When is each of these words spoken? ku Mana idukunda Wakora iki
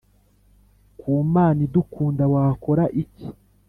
ku 0.99 1.09
Mana 1.33 1.59
idukunda 1.67 2.23
Wakora 2.33 2.83
iki 3.01 3.27